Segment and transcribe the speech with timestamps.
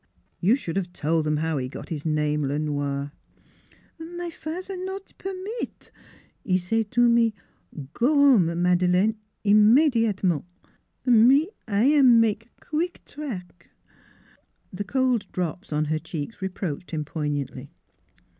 [0.41, 3.11] "You should have told them how he got his name Le Noir.""
[3.99, 5.91] My fa'ter 'e not permit;
[6.43, 7.35] 'e say to me,
[7.93, 10.45] 'Go 'ome, Madeleine, immediatement'
[11.05, 13.69] Me I am make queek track."
[14.73, 17.69] The cold drops on her cheeks reproached him poignantly.